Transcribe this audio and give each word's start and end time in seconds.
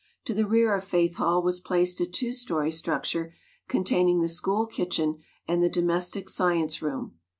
To 0.25 0.33
the 0.33 0.47
rear 0.47 0.73
of 0.73 0.83
Faith 0.83 1.17
Hall 1.17 1.43
was 1.43 1.59
placed 1.59 2.01
a 2.01 2.07
two 2.07 2.33
story 2.33 2.71
structure 2.71 3.35
containing 3.67 4.19
the 4.19 4.27
school 4.29 4.65
kitchen 4.65 5.19
and 5.47 5.61
the 5.61 5.69
domestic 5.69 6.27
science 6.27 6.81
room. 6.81 7.19